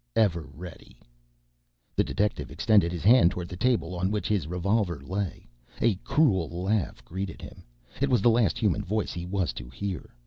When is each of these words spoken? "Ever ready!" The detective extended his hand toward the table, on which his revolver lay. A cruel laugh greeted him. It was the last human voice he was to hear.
"Ever 0.15 0.49
ready!" 0.51 0.99
The 1.95 2.03
detective 2.03 2.49
extended 2.49 2.91
his 2.91 3.03
hand 3.03 3.29
toward 3.29 3.49
the 3.49 3.55
table, 3.55 3.93
on 3.93 4.09
which 4.09 4.27
his 4.27 4.47
revolver 4.47 4.99
lay. 4.99 5.47
A 5.79 5.93
cruel 5.97 6.49
laugh 6.63 7.05
greeted 7.05 7.39
him. 7.39 7.61
It 8.01 8.09
was 8.09 8.23
the 8.23 8.31
last 8.31 8.57
human 8.57 8.83
voice 8.83 9.13
he 9.13 9.27
was 9.27 9.53
to 9.53 9.69
hear. 9.69 10.15